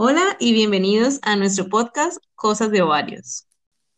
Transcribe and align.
Hola 0.00 0.36
y 0.38 0.52
bienvenidos 0.52 1.18
a 1.22 1.34
nuestro 1.34 1.68
podcast 1.68 2.18
Cosas 2.36 2.70
de 2.70 2.82
Ovarios. 2.82 3.48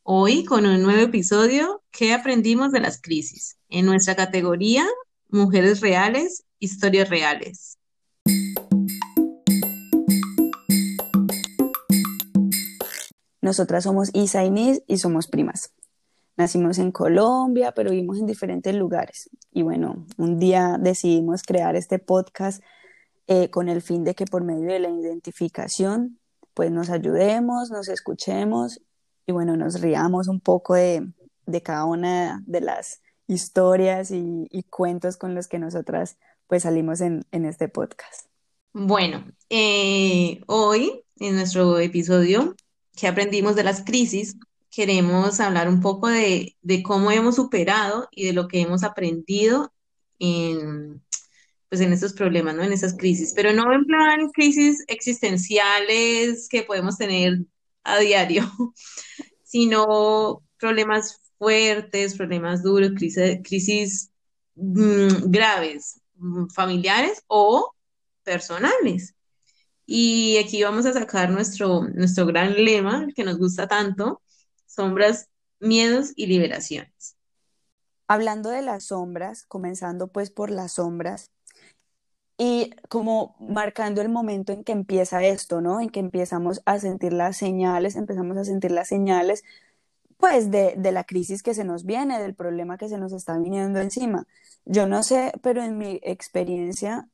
Hoy 0.02 0.46
con 0.46 0.64
un 0.64 0.80
nuevo 0.80 1.02
episodio, 1.02 1.82
¿qué 1.90 2.14
aprendimos 2.14 2.72
de 2.72 2.80
las 2.80 3.02
crisis? 3.02 3.58
En 3.68 3.84
nuestra 3.84 4.16
categoría, 4.16 4.86
Mujeres 5.28 5.82
Reales, 5.82 6.46
Historias 6.58 7.10
Reales. 7.10 7.76
Nosotras 13.42 13.84
somos 13.84 14.08
Isa 14.14 14.42
y 14.42 14.50
Nis 14.50 14.82
y 14.86 14.96
somos 14.96 15.26
primas. 15.26 15.74
Nacimos 16.38 16.78
en 16.78 16.92
Colombia, 16.92 17.72
pero 17.72 17.90
vivimos 17.90 18.16
en 18.16 18.24
diferentes 18.24 18.74
lugares. 18.74 19.28
Y 19.52 19.60
bueno, 19.60 20.06
un 20.16 20.38
día 20.38 20.78
decidimos 20.80 21.42
crear 21.42 21.76
este 21.76 21.98
podcast 21.98 22.62
eh, 23.32 23.48
con 23.48 23.68
el 23.68 23.80
fin 23.80 24.02
de 24.02 24.16
que 24.16 24.24
por 24.24 24.42
medio 24.42 24.72
de 24.72 24.80
la 24.80 24.90
identificación, 24.90 26.18
pues 26.52 26.72
nos 26.72 26.90
ayudemos, 26.90 27.70
nos 27.70 27.86
escuchemos 27.86 28.80
y 29.24 29.30
bueno, 29.30 29.56
nos 29.56 29.80
riamos 29.80 30.26
un 30.26 30.40
poco 30.40 30.74
de, 30.74 31.06
de 31.46 31.62
cada 31.62 31.84
una 31.84 32.42
de 32.44 32.60
las 32.60 33.02
historias 33.28 34.10
y, 34.10 34.48
cuentos 34.68 35.16
con 35.16 35.36
los 35.36 35.46
que 35.46 35.60
nosotras 35.60 36.16
pues 36.48 36.64
salimos 36.64 37.00
en, 37.00 37.24
en 37.30 37.44
este 37.44 37.68
podcast. 37.68 38.26
Bueno, 38.72 39.24
eh, 39.48 40.40
hoy 40.48 41.04
en 41.20 41.36
nuestro 41.36 41.78
episodio 41.78 42.56
que 42.96 43.06
aprendimos 43.06 43.54
de 43.54 43.62
las 43.62 43.84
crisis, 43.84 44.34
queremos 44.72 45.38
hablar 45.38 45.68
un 45.68 45.80
poco 45.80 46.08
de, 46.08 46.56
de, 46.62 46.82
cómo 46.82 47.12
hemos 47.12 47.36
superado 47.36 48.08
y 48.10 48.26
de 48.26 48.32
lo 48.32 48.48
que 48.48 48.60
hemos 48.60 48.82
aprendido 48.82 49.72
en, 50.18 51.00
pues, 51.70 51.80
en 51.80 51.92
estos 51.92 52.12
problemas, 52.12 52.54
¿no? 52.54 52.64
En 52.64 52.72
esas 52.72 52.96
crisis, 52.96 53.32
pero 53.34 53.52
no 53.52 53.72
en 53.72 53.86
plan 53.86 54.28
crisis 54.32 54.84
existenciales 54.88 56.48
que 56.48 56.64
podemos 56.64 56.98
tener 56.98 57.38
a 57.84 57.98
diario, 57.98 58.50
sino 59.44 60.42
problemas 60.58 61.20
fuertes, 61.38 62.16
problemas 62.16 62.62
duros, 62.62 62.90
crisis, 62.96 63.38
crisis 63.44 64.10
mmm, 64.56 65.30
graves, 65.30 66.00
familiares 66.52 67.22
o 67.28 67.72
personales. 68.24 69.14
Y 69.86 70.38
aquí 70.38 70.62
vamos 70.62 70.86
a 70.86 70.92
sacar 70.92 71.30
nuestro, 71.30 71.82
nuestro 71.88 72.26
gran 72.26 72.52
lema, 72.54 73.06
que 73.14 73.24
nos 73.24 73.38
gusta 73.38 73.66
tanto, 73.68 74.22
sombras, 74.66 75.28
miedos 75.60 76.12
y 76.16 76.26
liberaciones. 76.26 77.16
Hablando 78.06 78.50
de 78.50 78.62
las 78.62 78.86
sombras, 78.86 79.44
comenzando 79.46 80.08
pues 80.08 80.30
por 80.30 80.50
las 80.50 80.72
sombras, 80.74 81.30
y 82.42 82.70
como 82.88 83.36
marcando 83.38 84.00
el 84.00 84.08
momento 84.08 84.52
en 84.54 84.64
que 84.64 84.72
empieza 84.72 85.22
esto, 85.22 85.60
¿no? 85.60 85.78
En 85.82 85.90
que 85.90 86.00
empezamos 86.00 86.62
a 86.64 86.78
sentir 86.78 87.12
las 87.12 87.36
señales, 87.36 87.96
empezamos 87.96 88.38
a 88.38 88.44
sentir 88.46 88.70
las 88.70 88.88
señales, 88.88 89.44
pues, 90.18 90.50
de, 90.50 90.74
de 90.76 90.92
la 90.92 91.04
crisis 91.04 91.42
que 91.42 91.54
se 91.54 91.64
nos 91.64 91.84
viene, 91.86 92.20
del 92.20 92.34
problema 92.34 92.78
que 92.78 92.88
se 92.88 92.98
nos 92.98 93.12
está 93.12 93.38
viniendo 93.38 93.80
encima. 93.80 94.26
Yo 94.64 94.86
no 94.86 95.02
sé, 95.02 95.32
pero 95.42 95.62
en 95.62 95.78
mi 95.78 96.00
experiencia, 96.02 97.08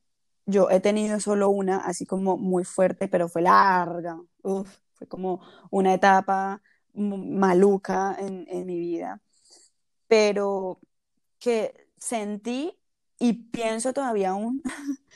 yo 0.45 0.69
he 0.69 0.79
tenido 0.81 1.19
solo 1.19 1.49
una, 1.49 1.77
así 1.79 2.05
como 2.05 2.37
muy 2.37 2.63
fuerte, 2.65 3.07
pero 3.09 3.29
fue 3.29 3.41
larga. 3.43 4.19
Uf, 4.43 4.69
fue 4.95 5.07
como 5.07 5.41
una 5.71 5.93
etapa 5.93 6.61
maluca 6.95 8.15
en, 8.19 8.45
en 8.49 8.65
mi 8.65 8.79
vida. 8.79 9.21
Pero 10.07 10.79
que 11.39 11.87
sentí 11.97 12.77
y 13.19 13.33
pienso 13.51 13.93
todavía 13.93 14.31
aún 14.31 14.61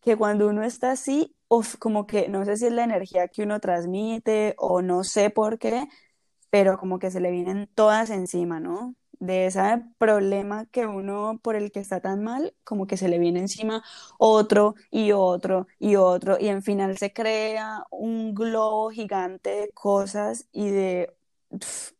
que 0.00 0.16
cuando 0.16 0.48
uno 0.48 0.62
está 0.64 0.92
así, 0.92 1.36
como 1.78 2.06
que 2.06 2.28
no 2.28 2.44
sé 2.44 2.56
si 2.56 2.66
es 2.66 2.72
la 2.72 2.84
energía 2.84 3.28
que 3.28 3.42
uno 3.42 3.60
transmite 3.60 4.54
o 4.58 4.82
no 4.82 5.04
sé 5.04 5.30
por 5.30 5.58
qué, 5.58 5.86
pero 6.50 6.78
como 6.78 6.98
que 6.98 7.10
se 7.10 7.20
le 7.20 7.30
vienen 7.30 7.68
todas 7.74 8.10
encima, 8.10 8.60
¿no? 8.60 8.94
De 9.20 9.46
ese 9.46 9.60
problema 9.98 10.66
que 10.66 10.86
uno 10.86 11.40
por 11.42 11.54
el 11.56 11.72
que 11.72 11.80
está 11.80 12.00
tan 12.00 12.22
mal, 12.24 12.54
como 12.64 12.86
que 12.86 12.96
se 12.96 13.08
le 13.08 13.18
viene 13.18 13.40
encima 13.40 13.84
otro 14.18 14.74
y 14.90 15.12
otro 15.12 15.66
y 15.78 15.96
otro, 15.96 16.38
y 16.40 16.48
en 16.48 16.62
final 16.62 16.96
se 16.98 17.12
crea 17.12 17.84
un 17.90 18.34
globo 18.34 18.90
gigante 18.90 19.50
de 19.50 19.70
cosas 19.72 20.48
y 20.52 20.70
de 20.70 21.14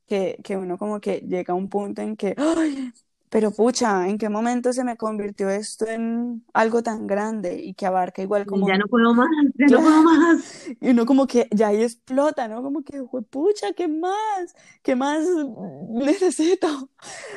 que, 0.07 0.39
que 0.45 0.57
uno 0.57 0.79
como 0.79 1.01
que 1.01 1.21
llega 1.21 1.53
a 1.53 1.57
un 1.57 1.69
punto 1.69 2.03
en 2.03 2.17
que, 2.17 2.35
¡ay! 2.39 2.93
Pero 3.31 3.53
pucha, 3.53 4.09
¿en 4.09 4.19
qué 4.19 4.29
momento 4.29 4.73
se 4.73 4.83
me 4.83 4.97
convirtió 4.97 5.49
esto 5.51 5.87
en 5.87 6.45
algo 6.53 6.83
tan 6.83 7.07
grande 7.07 7.63
y 7.63 7.75
que 7.75 7.87
abarca 7.87 8.23
igual 8.23 8.45
como... 8.45 8.67
Ya 8.67 8.77
no 8.77 8.87
puedo 8.89 9.15
más, 9.15 9.29
ya 9.55 9.67
no 9.69 9.79
puedo 9.79 10.03
más. 10.03 10.69
Y 10.81 10.91
uno 10.91 11.07
como 11.07 11.29
que 11.29 11.49
ya 11.53 11.69
ahí 11.69 11.81
explota, 11.85 12.49
¿no? 12.49 12.61
Como 12.61 12.83
que, 12.83 13.01
pucha, 13.31 13.73
¿qué 13.73 13.87
más? 13.87 14.57
¿Qué 14.83 14.97
más 14.97 15.25
necesito? 15.91 16.91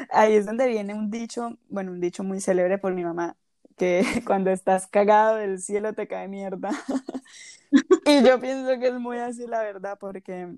Ahí 0.09 0.33
es 0.33 0.47
donde 0.47 0.67
viene 0.67 0.95
un 0.95 1.11
dicho, 1.11 1.59
bueno, 1.69 1.91
un 1.91 2.01
dicho 2.01 2.23
muy 2.23 2.41
célebre 2.41 2.79
por 2.79 2.95
mi 2.95 3.03
mamá, 3.03 3.37
que 3.77 4.03
cuando 4.25 4.49
estás 4.49 4.87
cagado 4.87 5.35
del 5.35 5.61
cielo 5.61 5.93
te 5.93 6.07
cae 6.07 6.27
mierda. 6.27 6.71
y 8.07 8.23
yo 8.25 8.39
pienso 8.39 8.79
que 8.79 8.87
es 8.87 8.95
muy 8.95 9.19
así 9.19 9.45
la 9.45 9.61
verdad, 9.61 9.99
porque, 9.99 10.55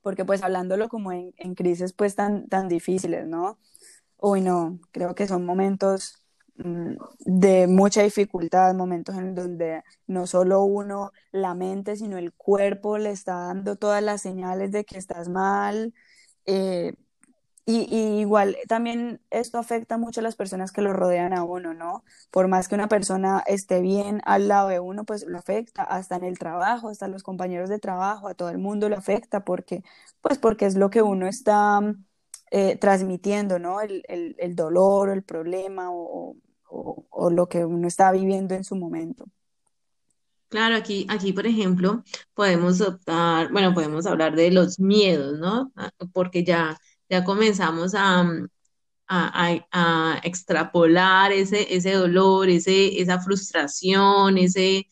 porque 0.00 0.24
pues 0.24 0.42
hablándolo 0.42 0.88
como 0.88 1.12
en, 1.12 1.34
en 1.36 1.54
crisis 1.54 1.92
pues 1.92 2.14
tan, 2.14 2.48
tan 2.48 2.68
difíciles, 2.68 3.26
¿no? 3.26 3.58
Uy, 4.22 4.40
no, 4.40 4.78
creo 4.92 5.14
que 5.14 5.26
son 5.28 5.44
momentos 5.44 6.24
mm, 6.56 6.94
de 7.20 7.66
mucha 7.66 8.02
dificultad, 8.02 8.74
momentos 8.74 9.16
en 9.16 9.34
donde 9.34 9.82
no 10.06 10.26
solo 10.26 10.62
uno, 10.64 11.12
la 11.32 11.54
mente, 11.54 11.96
sino 11.96 12.18
el 12.18 12.32
cuerpo 12.32 12.98
le 12.98 13.10
está 13.10 13.34
dando 13.48 13.76
todas 13.76 14.02
las 14.02 14.22
señales 14.22 14.72
de 14.72 14.84
que 14.84 14.98
estás 14.98 15.28
mal. 15.28 15.92
Eh, 16.46 16.94
y, 17.64 17.86
y, 17.94 18.20
igual 18.20 18.56
también 18.68 19.20
esto 19.30 19.58
afecta 19.58 19.96
mucho 19.98 20.20
a 20.20 20.22
las 20.24 20.36
personas 20.36 20.72
que 20.72 20.82
lo 20.82 20.92
rodean 20.92 21.32
a 21.32 21.44
uno, 21.44 21.74
¿no? 21.74 22.04
Por 22.30 22.48
más 22.48 22.68
que 22.68 22.74
una 22.74 22.88
persona 22.88 23.42
esté 23.46 23.80
bien 23.80 24.20
al 24.24 24.48
lado 24.48 24.68
de 24.68 24.80
uno, 24.80 25.04
pues 25.04 25.24
lo 25.26 25.38
afecta, 25.38 25.82
hasta 25.84 26.16
en 26.16 26.24
el 26.24 26.38
trabajo, 26.38 26.88
hasta 26.88 27.08
los 27.08 27.22
compañeros 27.22 27.68
de 27.68 27.78
trabajo, 27.78 28.28
a 28.28 28.34
todo 28.34 28.50
el 28.50 28.58
mundo 28.58 28.88
lo 28.88 28.96
afecta, 28.96 29.44
porque, 29.44 29.84
pues 30.20 30.38
porque 30.38 30.66
es 30.66 30.76
lo 30.76 30.90
que 30.90 31.02
uno 31.02 31.28
está 31.28 31.80
eh, 32.54 32.76
transmitiendo, 32.76 33.58
¿no? 33.58 33.80
El, 33.80 34.04
el, 34.08 34.36
el, 34.38 34.54
dolor 34.54 35.08
el 35.08 35.22
problema 35.22 35.90
o, 35.90 36.36
o, 36.68 37.06
o, 37.08 37.30
lo 37.30 37.48
que 37.48 37.64
uno 37.64 37.88
está 37.88 38.12
viviendo 38.12 38.54
en 38.54 38.62
su 38.62 38.76
momento. 38.76 39.24
Claro, 40.50 40.76
aquí, 40.76 41.06
aquí, 41.08 41.32
por 41.32 41.46
ejemplo, 41.46 42.04
podemos 42.34 42.82
optar, 42.82 43.50
bueno, 43.50 43.72
podemos 43.72 44.04
hablar 44.04 44.36
de 44.36 44.50
los 44.50 44.78
miedos, 44.78 45.38
¿no? 45.38 45.72
Ah, 45.76 45.90
porque 46.12 46.44
ya, 46.44 46.78
ya 47.08 47.24
comenzamos 47.24 47.94
a, 47.94 48.22
mm, 48.22 48.48
a, 49.08 49.48
a, 49.70 50.14
a 50.16 50.18
extrapolar 50.22 51.32
ese, 51.32 51.74
ese 51.74 51.94
dolor, 51.94 52.50
ese, 52.50 53.00
esa 53.00 53.18
frustración, 53.18 54.36
ese, 54.36 54.86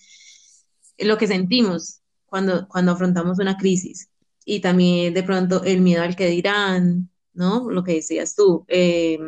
lo 0.99 1.19
que 1.19 1.27
sentimos 1.27 2.01
cuando, 2.25 2.67
cuando 2.69 2.93
afrontamos 2.93 3.39
una 3.39 3.59
crisis. 3.59 4.09
Y 4.47 4.61
también 4.61 5.13
de 5.13 5.23
pronto 5.23 5.63
el 5.63 5.83
miedo 5.83 6.03
al 6.03 6.17
que 6.17 6.29
dirán, 6.29 7.10
¿no? 7.33 7.71
Lo 7.71 7.85
que 7.85 7.95
decías 7.95 8.35
tú, 8.35 8.65
eh, 8.69 9.19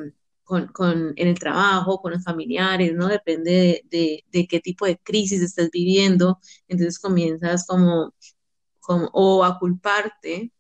con, 0.44 0.68
con, 0.68 1.12
en 1.16 1.28
el 1.28 1.38
trabajo, 1.38 2.00
con 2.00 2.12
los 2.12 2.24
familiares, 2.24 2.94
¿no? 2.94 3.08
Depende 3.08 3.50
de, 3.52 3.82
de, 3.90 4.24
de, 4.30 4.46
qué 4.46 4.60
tipo 4.60 4.86
de 4.86 4.98
crisis 4.98 5.40
estás 5.40 5.70
viviendo, 5.70 6.38
entonces 6.68 6.98
comienzas 6.98 7.66
como, 7.66 8.14
como 8.80 9.08
o 9.12 9.44
a 9.44 9.58
culparte 9.58 10.52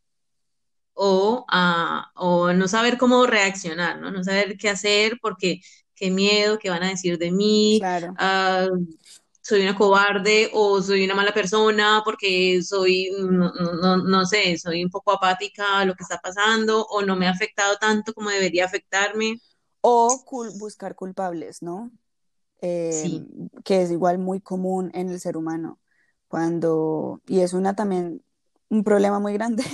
o 0.94 1.44
a 1.48 2.10
o 2.16 2.52
no 2.52 2.68
saber 2.68 2.98
cómo 2.98 3.26
reaccionar, 3.26 4.00
¿no? 4.00 4.10
No 4.10 4.22
saber 4.24 4.56
qué 4.56 4.68
hacer 4.68 5.18
porque 5.20 5.60
qué 5.94 6.10
miedo, 6.10 6.58
qué 6.58 6.70
van 6.70 6.82
a 6.82 6.88
decir 6.88 7.18
de 7.18 7.30
mí, 7.30 7.78
claro. 7.80 8.12
uh, 8.12 8.86
soy 9.42 9.62
una 9.62 9.74
cobarde 9.74 10.50
o 10.54 10.80
soy 10.80 11.04
una 11.04 11.16
mala 11.16 11.34
persona 11.34 12.00
porque 12.04 12.62
soy, 12.62 13.10
no, 13.18 13.52
no, 13.52 13.96
no, 13.96 14.24
sé, 14.24 14.56
soy 14.56 14.84
un 14.84 14.90
poco 14.90 15.12
apática 15.12 15.80
a 15.80 15.84
lo 15.84 15.94
que 15.94 16.04
está 16.04 16.20
pasando 16.20 16.86
o 16.86 17.02
no 17.02 17.16
me 17.16 17.26
ha 17.26 17.30
afectado 17.30 17.76
tanto 17.76 18.14
como 18.14 18.30
debería 18.30 18.64
afectarme. 18.64 19.40
O 19.80 20.22
cul 20.24 20.50
buscar 20.58 20.94
culpables, 20.94 21.60
¿no? 21.60 21.90
Eh, 22.60 22.92
sí. 22.92 23.26
Que 23.64 23.82
es 23.82 23.90
igual 23.90 24.18
muy 24.18 24.40
común 24.40 24.92
en 24.94 25.08
el 25.08 25.18
ser 25.18 25.36
humano. 25.36 25.80
Cuando, 26.28 27.20
y 27.26 27.40
es 27.40 27.52
una 27.52 27.74
también, 27.74 28.22
un 28.68 28.84
problema 28.84 29.18
muy 29.18 29.32
grande. 29.32 29.64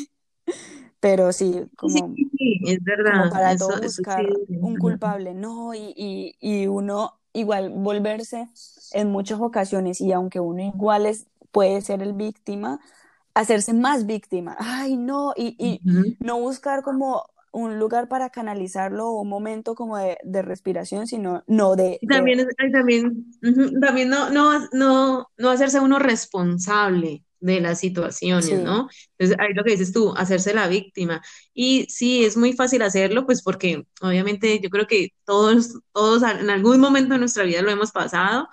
Pero 1.01 1.31
sí, 1.33 1.67
como, 1.77 2.15
sí, 2.17 2.31
sí, 2.37 2.61
es 2.67 2.83
verdad. 2.83 3.21
como 3.21 3.31
para 3.31 3.53
eso, 3.53 3.69
todo 3.69 3.77
eso 3.77 4.03
buscar 4.03 4.25
sí. 4.25 4.57
un 4.61 4.77
culpable, 4.77 5.35
¿no? 5.35 5.75
Y, 5.75 5.93
y, 5.95 6.37
y 6.41 6.67
uno 6.67 7.21
igual 7.39 7.71
volverse 7.71 8.49
en 8.93 9.11
muchas 9.11 9.41
ocasiones 9.41 10.01
y 10.01 10.13
aunque 10.13 10.41
uno 10.41 10.63
igual 10.63 11.07
es, 11.07 11.27
puede 11.53 11.81
ser 11.83 12.03
el 12.03 12.13
víctima, 12.15 12.81
hacerse 13.35 13.73
más 13.75 14.07
víctima. 14.07 14.57
Ay, 14.59 14.97
no, 14.97 15.33
y, 15.37 15.57
y 15.59 15.83
Uh 15.85 15.91
-huh. 15.91 16.17
no 16.21 16.41
buscar 16.41 16.83
como 16.83 17.25
un 17.53 17.79
lugar 17.79 18.09
para 18.09 18.31
canalizarlo 18.31 19.09
o 19.09 19.23
un 19.23 19.29
momento 19.29 19.75
como 19.75 19.97
de, 19.97 20.19
de 20.25 20.43
respiración, 20.43 21.07
sino 21.07 21.43
no 21.47 21.77
de... 21.77 21.99
También, 22.09 22.47
también, 22.73 23.31
también 23.81 24.09
no, 24.11 24.31
no, 24.31 24.69
no, 24.73 25.29
no 25.39 25.51
hacerse 25.51 25.81
uno 25.81 25.99
responsable 25.99 27.25
de 27.41 27.61
las 27.61 27.81
situaciones, 27.81 28.61
Sí, 28.61 28.63
¿no? 28.63 28.89
Entonces, 29.19 29.37
ahí 29.41 29.55
lo 29.55 29.65
que 29.65 29.73
dices 29.73 29.93
tú, 29.93 30.15
hacerse 30.17 30.55
la 30.55 30.69
víctima. 30.69 31.23
Y 31.55 31.87
sí, 31.89 32.25
es 32.25 32.37
muy 32.37 32.53
fácil 32.53 32.83
hacerlo, 32.83 33.27
pues 33.27 33.43
porque 33.43 33.85
obviamente 34.03 34.61
yo 34.61 34.71
creo 34.71 34.87
que 34.87 35.11
todos, 35.25 35.79
todos 35.93 36.23
en 36.23 36.51
algún 36.51 36.81
momento 36.81 37.15
de 37.15 37.21
nuestra 37.21 37.45
vida 37.45 37.63
lo 37.63 37.71
hemos 37.71 37.93
pasado, 37.93 38.49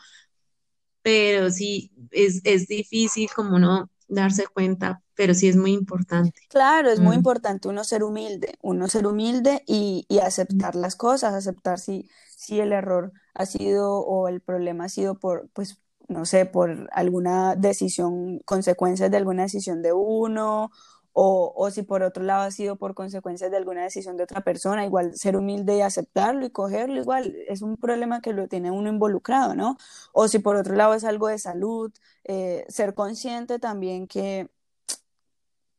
pero 1.01 1.49
sí, 1.51 1.91
es, 2.11 2.41
es 2.43 2.67
difícil 2.67 3.29
como 3.35 3.55
uno 3.55 3.89
darse 4.07 4.47
cuenta, 4.47 5.01
pero 5.15 5.33
sí 5.33 5.47
es 5.47 5.55
muy 5.55 5.71
importante. 5.73 6.41
claro, 6.47 6.89
es 6.91 6.99
muy 6.99 7.15
Mm. 7.15 7.17
importante 7.17 7.67
uno 7.67 7.83
ser 7.83 8.03
humilde, 8.03 8.57
uno 8.61 8.87
ser 8.87 9.07
humilde 9.07 9.63
y, 9.67 10.05
y 10.09 10.19
aceptar 10.19 10.75
las 10.75 10.95
cosas, 10.95 11.33
aceptar 11.33 11.79
si, 11.79 12.09
si 12.35 12.59
el 12.59 12.71
error 12.73 13.13
ha 13.33 13.45
sido 13.45 13.99
o 13.99 14.27
el 14.27 14.41
problema 14.41 14.85
ha 14.85 14.89
sido 14.89 15.15
por, 15.19 15.49
pues, 15.53 15.81
no 16.07 16.25
sé, 16.25 16.45
por 16.45 16.89
alguna 16.93 17.55
decisión, 17.55 18.39
consecuencias 18.45 19.11
de 19.11 19.17
alguna 19.17 19.43
decisión 19.43 19.81
de 19.81 19.93
uno, 19.93 20.71
o, 21.13 21.53
o 21.55 21.71
si 21.71 21.83
por 21.83 22.03
otro 22.03 22.23
lado 22.23 22.43
ha 22.43 22.51
sido 22.51 22.75
por 22.77 22.93
consecuencias 22.93 23.49
de 23.51 23.57
alguna 23.57 23.83
decisión 23.83 24.17
de 24.17 24.23
otra 24.23 24.41
persona, 24.41 24.85
igual 24.85 25.15
ser 25.15 25.37
humilde 25.37 25.77
y 25.77 25.81
aceptarlo 25.81 26.45
y 26.45 26.49
cogerlo, 26.49 26.99
igual 26.99 27.35
es 27.47 27.61
un 27.61 27.77
problema 27.77 28.21
que 28.21 28.33
lo 28.33 28.47
tiene 28.47 28.71
uno 28.71 28.89
involucrado, 28.89 29.55
¿no? 29.55 29.77
O 30.13 30.27
si 30.27 30.39
por 30.39 30.57
otro 30.57 30.75
lado 30.75 30.93
es 30.93 31.05
algo 31.05 31.27
de 31.29 31.39
salud, 31.39 31.91
eh, 32.25 32.65
ser 32.69 32.93
consciente 32.95 33.59
también 33.59 34.07
que 34.07 34.49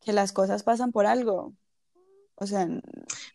que 0.07 0.13
las 0.13 0.31
cosas 0.31 0.63
pasan 0.63 0.93
por 0.93 1.05
algo. 1.05 1.53
O 2.35 2.47
sea, 2.47 2.65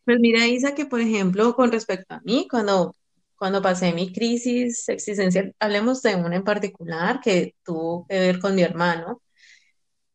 Pues 0.06 0.18
mira, 0.20 0.46
Isa, 0.46 0.74
que 0.74 0.86
por 0.86 1.00
ejemplo, 1.02 1.54
con 1.54 1.70
respecto 1.70 2.14
a 2.14 2.20
mí, 2.24 2.48
cuando, 2.50 2.94
cuando 3.42 3.60
pasé 3.62 3.92
mi 3.92 4.12
crisis 4.12 4.88
existencial, 4.88 5.52
hablemos 5.58 6.00
de 6.02 6.14
una 6.16 6.36
en 6.36 6.44
particular 6.44 7.20
que 7.20 7.56
tuvo 7.64 8.06
que 8.08 8.20
ver 8.20 8.38
con 8.40 8.54
mi 8.54 8.62
hermano, 8.62 9.20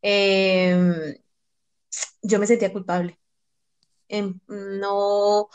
eh, 0.02 1.20
yo 2.22 2.40
me 2.40 2.48
sentía 2.48 2.72
culpable. 2.74 3.18
Em, 4.10 4.40
no, 4.48 5.50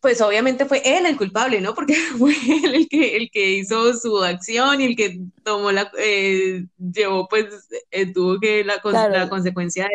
pues 0.00 0.20
obviamente 0.20 0.64
fue 0.64 0.80
él 0.84 1.06
el 1.06 1.16
culpable, 1.16 1.60
¿no? 1.60 1.74
Porque 1.74 1.94
fue 2.18 2.32
él 2.64 2.74
el 2.74 2.88
que, 2.88 3.16
el 3.16 3.30
que 3.30 3.50
hizo 3.52 3.94
su 3.94 4.18
acción 4.22 4.80
y 4.80 4.84
el 4.86 4.96
que 4.96 5.20
tomó 5.44 5.72
la, 5.72 5.90
eh, 5.98 6.66
llevó, 6.78 7.28
pues, 7.28 7.46
eh, 7.90 8.12
tuvo 8.12 8.38
que 8.40 8.64
la, 8.64 8.80
cons- 8.80 9.06
la 9.08 9.28
claro, 9.28 9.28
consecuencia 9.28 9.88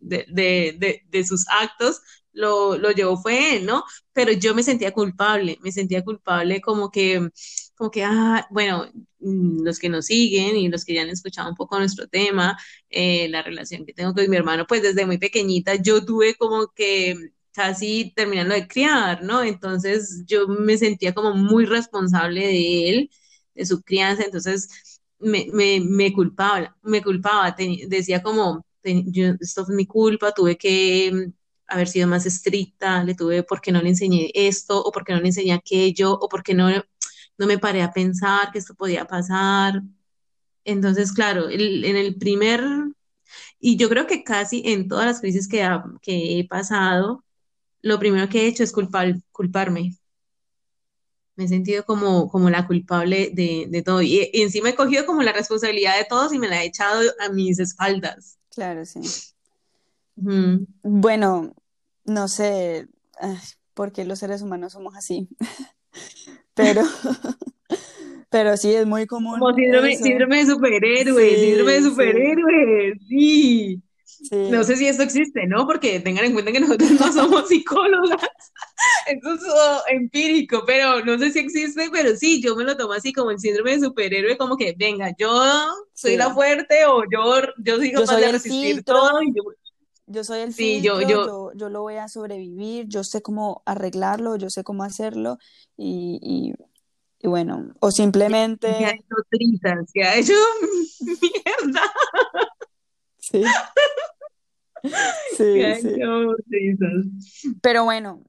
de, 0.00 0.24
de, 0.28 0.74
de, 0.78 1.02
de 1.08 1.24
sus 1.24 1.44
actos, 1.50 2.00
lo, 2.32 2.76
lo 2.78 2.90
llevó 2.92 3.16
fue 3.16 3.56
él, 3.56 3.66
¿no? 3.66 3.84
Pero 4.12 4.32
yo 4.32 4.54
me 4.54 4.62
sentía 4.62 4.92
culpable, 4.92 5.58
me 5.62 5.72
sentía 5.72 6.02
culpable 6.04 6.60
como 6.60 6.90
que, 6.90 7.28
como 7.74 7.90
que, 7.90 8.04
ah, 8.04 8.46
bueno, 8.50 8.86
mm, 9.20 9.62
los 9.64 9.78
que 9.78 9.88
nos 9.88 10.06
siguen 10.06 10.56
y 10.56 10.68
los 10.68 10.84
que 10.84 10.94
ya 10.94 11.02
han 11.02 11.10
escuchado 11.10 11.48
un 11.50 11.56
poco 11.56 11.78
nuestro 11.78 12.08
tema, 12.08 12.56
eh, 12.90 13.28
la 13.28 13.42
relación 13.42 13.84
que 13.86 13.92
tengo 13.94 14.14
con 14.14 14.28
mi 14.30 14.36
hermano, 14.36 14.66
pues 14.66 14.82
desde 14.82 15.06
muy 15.06 15.18
pequeñita 15.18 15.74
yo 15.76 16.04
tuve 16.04 16.34
como 16.36 16.68
que 16.74 17.16
casi 17.52 18.12
terminando 18.16 18.54
de 18.54 18.66
criar, 18.68 19.22
¿no? 19.22 19.42
Entonces 19.42 20.24
yo 20.26 20.48
me 20.48 20.78
sentía 20.78 21.12
como 21.14 21.34
muy 21.34 21.66
responsable 21.66 22.46
de 22.46 22.88
él, 22.90 23.10
de 23.54 23.66
su 23.66 23.82
crianza, 23.82 24.24
entonces 24.24 24.68
me, 25.18 25.46
me, 25.52 25.80
me 25.80 26.12
culpaba, 26.12 26.76
me 26.82 27.02
culpaba, 27.02 27.54
decía 27.88 28.22
como, 28.22 28.64
esto 28.82 29.64
fue 29.66 29.74
mi 29.76 29.86
culpa, 29.86 30.32
tuve 30.32 30.56
que 30.56 31.30
haber 31.72 31.88
sido 31.88 32.08
más 32.08 32.26
estricta, 32.26 33.04
le 33.04 33.14
tuve, 33.14 33.42
¿por 33.42 33.60
qué 33.60 33.72
no 33.72 33.82
le 33.82 33.90
enseñé 33.90 34.30
esto? 34.34 34.82
¿O 34.82 34.92
por 34.92 35.04
qué 35.04 35.12
no 35.14 35.20
le 35.20 35.28
enseñé 35.28 35.52
aquello? 35.52 36.12
¿O 36.14 36.28
por 36.28 36.42
qué 36.42 36.54
no, 36.54 36.68
no 37.38 37.46
me 37.46 37.58
paré 37.58 37.82
a 37.82 37.92
pensar 37.92 38.52
que 38.52 38.58
esto 38.58 38.74
podía 38.74 39.06
pasar? 39.06 39.82
Entonces, 40.64 41.12
claro, 41.12 41.48
el- 41.48 41.84
en 41.84 41.96
el 41.96 42.16
primer, 42.16 42.62
y 43.60 43.76
yo 43.76 43.88
creo 43.88 44.06
que 44.06 44.24
casi 44.24 44.62
en 44.66 44.88
todas 44.88 45.06
las 45.06 45.20
crisis 45.20 45.48
que, 45.48 45.62
ha- 45.62 45.84
que 46.02 46.38
he 46.40 46.48
pasado, 46.48 47.24
lo 47.82 47.98
primero 48.00 48.28
que 48.28 48.42
he 48.42 48.48
hecho 48.48 48.64
es 48.64 48.72
culpar, 48.72 49.16
culparme. 49.32 49.96
Me 51.36 51.44
he 51.44 51.48
sentido 51.48 51.84
como, 51.84 52.28
como 52.28 52.50
la 52.50 52.66
culpable 52.66 53.30
de, 53.32 53.66
de 53.68 53.82
todo. 53.82 54.02
Y, 54.02 54.30
y 54.32 54.42
encima 54.42 54.70
he 54.70 54.74
cogido 54.74 55.06
como 55.06 55.22
la 55.22 55.32
responsabilidad 55.32 55.96
de 55.98 56.04
todos 56.04 56.32
y 56.32 56.38
me 56.38 56.48
la 56.48 56.62
he 56.62 56.66
echado 56.66 57.00
a 57.20 57.28
mis 57.30 57.58
espaldas. 57.58 58.38
claro, 58.50 58.84
sí. 58.84 59.00
Bueno, 60.82 61.54
no 62.04 62.28
sé 62.28 62.88
por 63.74 63.92
qué 63.92 64.04
los 64.04 64.18
seres 64.18 64.42
humanos 64.42 64.72
somos 64.72 64.96
así, 64.96 65.28
pero, 66.54 66.82
pero 68.30 68.56
sí 68.56 68.74
es 68.74 68.86
muy 68.86 69.06
Como 69.06 69.38
común 69.38 69.54
síndrome, 69.56 70.36
de 70.36 70.46
superhéroe, 70.46 71.36
síndrome 71.36 71.72
de 71.72 71.78
Sí, 71.78 71.82
sí, 71.82 71.88
superhéroe, 71.88 72.98
sí. 73.08 73.82
No 74.30 74.62
sé 74.62 74.76
si 74.76 74.86
esto 74.86 75.02
existe, 75.02 75.46
¿no? 75.48 75.66
Porque 75.66 75.98
tengan 75.98 76.24
en 76.24 76.32
cuenta 76.32 76.52
que 76.52 76.60
nosotros 76.60 76.92
no 76.92 77.12
somos 77.12 77.48
psicólogas, 77.48 78.20
eso 79.06 79.34
es 79.34 79.42
oh, 79.48 79.82
empírico, 79.88 80.62
pero 80.64 81.04
no 81.04 81.18
sé 81.18 81.32
si 81.32 81.40
existe, 81.40 81.88
pero 81.90 82.14
sí, 82.16 82.40
yo 82.40 82.54
me 82.54 82.64
lo 82.64 82.76
tomo 82.76 82.92
así 82.92 83.12
como 83.12 83.30
el 83.32 83.40
síndrome 83.40 83.72
de 83.72 83.80
superhéroe, 83.80 84.36
como 84.36 84.56
que, 84.56 84.74
venga, 84.78 85.12
yo 85.18 85.42
soy 85.92 86.16
la 86.16 86.32
fuerte 86.32 86.84
o 86.86 87.02
yo, 87.10 87.42
yo 87.58 87.76
soy 87.76 87.92
Yo 87.92 88.32
resistir 88.32 88.84
todo 88.84 89.22
y 89.22 89.34
yo, 89.34 89.42
yo 90.12 90.24
soy 90.24 90.40
el 90.40 90.52
sí, 90.52 90.80
yo, 90.82 90.98
filtro, 90.98 91.08
yo, 91.08 91.26
yo, 91.26 91.52
yo 91.54 91.68
lo 91.70 91.82
voy 91.82 91.96
a 91.96 92.08
sobrevivir, 92.08 92.86
yo 92.88 93.04
sé 93.04 93.22
cómo 93.22 93.62
arreglarlo, 93.66 94.36
yo 94.36 94.50
sé 94.50 94.62
cómo 94.64 94.84
hacerlo 94.84 95.38
y, 95.76 96.18
y, 96.22 96.54
y 97.24 97.28
bueno, 97.28 97.72
o 97.80 97.88
que 97.88 97.88
ha 97.88 97.90
simplemente, 97.92 98.68
hecho 98.68 99.16
trizas, 99.30 99.90
que 99.92 100.04
ha 100.04 100.16
hecho 100.16 100.34
mierda, 101.20 101.82
sí, 103.18 103.42
sí, 105.36 105.62
ha 105.62 105.76
sí. 105.80 105.88
hecho. 105.88 106.34
Pero 107.60 107.84
bueno, 107.84 108.22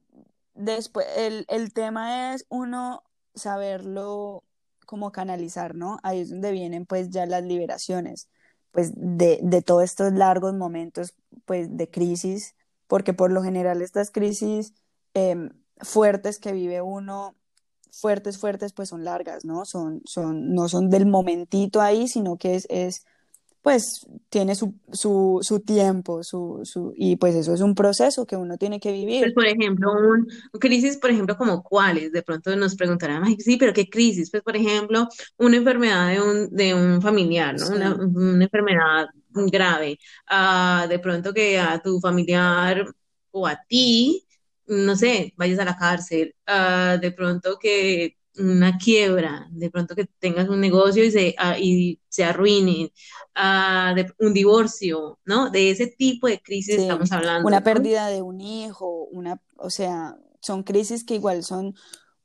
después 0.54 1.06
el, 1.16 1.46
el 1.48 1.72
tema 1.72 2.34
es 2.34 2.46
uno 2.48 3.02
saberlo 3.34 4.44
cómo 4.86 5.12
canalizar, 5.12 5.74
¿no? 5.74 5.98
Ahí 6.02 6.20
es 6.20 6.30
donde 6.30 6.52
vienen 6.52 6.86
pues 6.86 7.10
ya 7.10 7.26
las 7.26 7.44
liberaciones, 7.44 8.28
pues 8.74 8.92
de, 8.96 9.38
de 9.42 9.62
todos 9.62 9.84
estos 9.84 10.12
largos 10.12 10.54
momentos 10.54 11.14
pues 11.46 11.76
de 11.76 11.88
crisis, 11.88 12.56
porque 12.88 13.14
por 13.14 13.30
lo 13.32 13.42
general 13.42 13.82
estas 13.82 14.10
crisis 14.10 14.74
eh, 15.14 15.50
fuertes 15.78 16.40
que 16.40 16.52
vive 16.52 16.82
uno, 16.82 17.36
fuertes, 17.92 18.38
fuertes, 18.38 18.72
pues 18.72 18.88
son 18.88 19.04
largas, 19.04 19.44
¿no? 19.44 19.64
Son, 19.64 20.02
son, 20.04 20.54
no 20.54 20.68
son 20.68 20.90
del 20.90 21.06
momentito 21.06 21.80
ahí, 21.80 22.08
sino 22.08 22.36
que 22.36 22.56
es, 22.56 22.66
es 22.68 23.06
pues 23.64 24.06
tiene 24.28 24.54
su, 24.54 24.74
su, 24.92 25.40
su 25.42 25.60
tiempo, 25.60 26.22
su, 26.22 26.60
su, 26.64 26.92
y 26.96 27.16
pues 27.16 27.34
eso 27.34 27.54
es 27.54 27.62
un 27.62 27.74
proceso 27.74 28.26
que 28.26 28.36
uno 28.36 28.58
tiene 28.58 28.78
que 28.80 28.92
Pues, 29.18 29.32
vivir. 29.32 29.34
por 29.34 29.46
ejemplo, 29.46 29.92
un, 29.92 30.28
crisis, 30.60 30.96
por 30.98 31.10
ejemplo, 31.10 31.36
como 31.36 31.62
cuáles, 31.62 32.12
de 32.12 32.22
pronto 32.22 32.54
nos 32.56 32.74
preguntarán, 32.76 33.24
ay, 33.24 33.36
sí, 33.38 33.56
pero 33.56 33.72
¿qué 33.72 33.88
crisis? 33.88 34.30
Pues, 34.30 34.42
por 34.42 34.56
ejemplo, 34.56 35.08
una 35.38 35.56
enfermedad 35.56 36.08
de 36.10 36.20
un, 36.22 36.50
de 36.54 36.74
un 36.74 37.00
familiar, 37.02 37.56
¿no? 37.58 37.68
Una, 37.70 37.94
Sí, 37.94 38.00
una 38.00 38.44
enfermedad 38.44 39.06
grave. 39.30 39.98
Ah, 40.26 40.86
de 40.88 40.98
pronto 40.98 41.32
que 41.32 41.58
a 41.58 41.80
tu 41.82 42.00
familiar 42.00 42.84
o 43.30 43.46
a 43.46 43.56
ti, 43.68 44.26
no 44.66 44.96
sé, 44.96 45.32
vayas 45.36 45.58
a 45.60 45.64
la 45.64 45.76
cárcel. 45.76 46.34
Ah, 46.46 46.98
de 47.00 47.12
pronto 47.12 47.58
que 47.60 48.16
una 48.38 48.78
quiebra, 48.78 49.48
de 49.50 49.70
pronto 49.70 49.94
que 49.94 50.06
tengas 50.18 50.48
un 50.48 50.60
negocio 50.60 51.04
y 51.04 51.10
se, 51.10 51.34
ah, 51.38 51.58
y 51.58 52.00
se 52.08 52.24
arruine. 52.24 52.92
Ah, 53.34 53.92
de, 53.96 54.12
un 54.20 54.32
divorcio, 54.32 55.18
¿no? 55.24 55.50
De 55.50 55.70
ese 55.70 55.88
tipo 55.88 56.28
de 56.28 56.40
crisis 56.40 56.76
sí, 56.76 56.82
estamos 56.82 57.10
hablando, 57.10 57.48
una 57.48 57.58
¿no? 57.58 57.64
pérdida 57.64 58.06
de 58.06 58.22
un 58.22 58.40
hijo, 58.40 59.08
una, 59.10 59.40
o 59.56 59.70
sea, 59.70 60.16
son 60.40 60.62
crisis 60.62 61.02
que 61.02 61.16
igual 61.16 61.42
son 61.42 61.74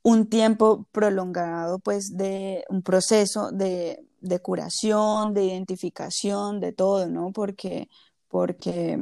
un 0.02 0.28
tiempo 0.28 0.86
prolongado, 0.92 1.80
pues, 1.80 2.16
de 2.16 2.64
un 2.68 2.82
proceso 2.82 3.50
de, 3.50 4.06
de 4.20 4.38
curación, 4.40 5.34
de 5.34 5.44
identificación, 5.46 6.60
de 6.60 6.72
todo, 6.72 7.08
¿no? 7.08 7.32
Porque, 7.32 7.88
porque, 8.28 8.98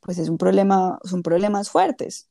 pues, 0.00 0.18
es 0.18 0.28
un 0.28 0.38
problema, 0.38 0.98
son 1.04 1.22
problemas 1.22 1.68
fuertes. 1.70 2.29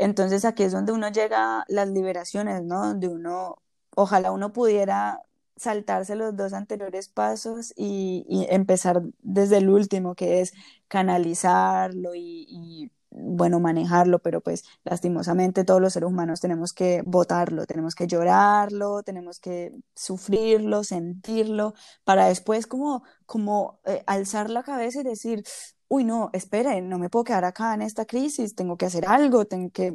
Entonces 0.00 0.44
aquí 0.46 0.62
es 0.62 0.72
donde 0.72 0.92
uno 0.92 1.10
llega 1.10 1.64
las 1.68 1.88
liberaciones, 1.88 2.62
¿no? 2.64 2.86
Donde 2.86 3.08
uno, 3.08 3.62
ojalá 3.94 4.32
uno 4.32 4.52
pudiera 4.52 5.22
saltarse 5.56 6.16
los 6.16 6.34
dos 6.36 6.54
anteriores 6.54 7.08
pasos 7.08 7.74
y, 7.76 8.24
empezar 8.50 9.02
desde 9.22 9.58
el 9.58 9.68
último, 9.68 10.14
que 10.14 10.40
es 10.40 10.54
canalizarlo 10.88 12.14
y, 12.14 12.46
y, 12.48 12.90
bueno, 13.10 13.60
manejarlo, 13.60 14.20
pero 14.20 14.40
pues 14.40 14.64
lastimosamente 14.84 15.64
todos 15.64 15.80
los 15.82 15.92
seres 15.92 16.08
humanos 16.08 16.40
tenemos 16.40 16.72
que 16.72 17.02
votarlo, 17.04 17.66
tenemos 17.66 17.94
que 17.94 18.06
llorarlo, 18.06 19.02
tenemos 19.02 19.38
que 19.38 19.72
sufrirlo, 19.94 20.82
sentirlo, 20.84 21.74
para 22.04 22.28
después 22.28 22.66
como, 22.66 23.02
como 23.26 23.80
eh, 23.84 24.02
alzar 24.06 24.48
la 24.48 24.62
cabeza 24.62 25.00
y 25.00 25.04
decir, 25.04 25.44
uy, 25.90 26.04
no, 26.04 26.30
espere, 26.32 26.80
no 26.82 26.98
me 26.98 27.10
puedo 27.10 27.24
quedar 27.24 27.44
acá 27.44 27.74
en 27.74 27.82
esta 27.82 28.06
crisis, 28.06 28.54
tengo 28.54 28.76
que 28.76 28.86
hacer 28.86 29.06
algo, 29.08 29.44
tengo 29.46 29.70
que 29.72 29.92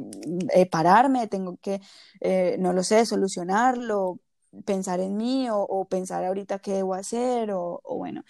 eh, 0.54 0.66
pararme, 0.70 1.26
tengo 1.28 1.56
que, 1.58 1.80
eh, 2.20 2.56
no 2.60 2.72
lo 2.74 2.82
sé, 2.84 3.06
solucionarlo, 3.06 4.20
pensar 4.66 5.00
en 5.00 5.16
mí 5.16 5.48
o, 5.50 5.86
pensar 5.88 6.24
ahorita 6.24 6.58
qué 6.60 6.74
debo 6.74 6.94
hacer 6.94 7.50
o, 7.52 7.80
o, 7.84 7.96
bueno. 7.98 8.24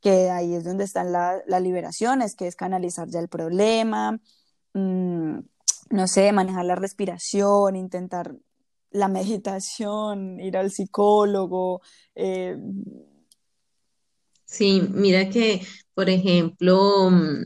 que 0.00 0.30
ahí 0.30 0.54
es 0.54 0.64
donde 0.64 0.84
están 0.84 1.12
la- 1.12 1.42
las 1.46 1.62
liberaciones, 1.62 2.34
que 2.36 2.46
es 2.48 2.56
canalizar 2.56 3.08
ya 3.10 3.20
el 3.20 3.28
problema, 3.28 4.20
mm, 4.74 5.38
no 5.90 6.06
sé, 6.08 6.32
manejar 6.32 6.64
la 6.66 6.74
respiración, 6.76 7.76
intentar 7.76 8.34
la 8.90 9.08
meditación, 9.40 10.40
ir 10.40 10.56
al 10.56 10.70
psicólogo, 10.72 11.82
eh, 12.14 12.56
Sí, 14.52 14.82
mira 14.92 15.30
que, 15.30 15.62
por 15.94 16.10
ejemplo, 16.10 17.10
mm, 17.10 17.44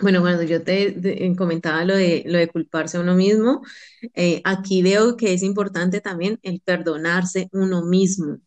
bueno, 0.00 0.20
cuando 0.22 0.42
yo 0.44 0.62
te, 0.64 0.92
te 0.92 1.36
comentaba 1.36 1.84
lo 1.84 1.96
de, 1.96 2.24
lo 2.26 2.38
de 2.38 2.48
culparse 2.48 2.98
a 2.98 3.00
uno 3.00 3.14
mismo, 3.14 3.62
eh, 4.14 4.42
aquí 4.44 4.82
veo 4.82 5.16
que 5.16 5.34
es 5.34 5.42
importante 5.42 6.00
también 6.02 6.38
el 6.42 6.60
perdonarse 6.62 7.48
uno 7.52 7.84
mismo. 7.86 8.38